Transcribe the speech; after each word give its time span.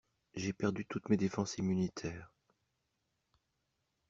J'ai 0.33 0.51
perdu 0.51 0.83
toutes 0.87 1.09
mes 1.09 1.15
défenses 1.15 1.59
immunitaires. 1.59 2.31